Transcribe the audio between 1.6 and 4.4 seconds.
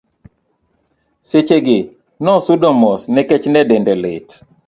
gi nosudo mos nikech ne dende lit